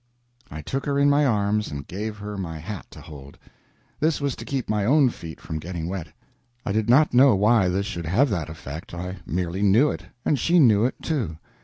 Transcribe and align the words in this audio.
I 0.49 0.63
took 0.63 0.87
her 0.87 0.97
in 0.97 1.11
my 1.11 1.27
arms 1.27 1.69
and 1.69 1.85
gave 1.87 2.17
her 2.17 2.35
my 2.35 2.57
hat 2.57 2.87
to 2.89 2.99
hold. 3.01 3.37
This 3.99 4.19
was 4.19 4.35
to 4.37 4.45
keep 4.45 4.67
my 4.67 4.83
own 4.83 5.09
feet 5.11 5.39
from 5.39 5.59
getting 5.59 5.87
wet. 5.87 6.07
I 6.65 6.71
did 6.71 6.89
not 6.89 7.13
know 7.13 7.35
why 7.35 7.67
this 7.69 7.85
should 7.85 8.07
have 8.07 8.31
that 8.31 8.49
effect; 8.49 8.95
I 8.95 9.17
merely 9.27 9.61
knew 9.61 9.91
it; 9.91 10.07
and 10.25 10.39
she 10.39 10.57
knew 10.57 10.85
it, 10.85 10.95
too. 11.03 11.37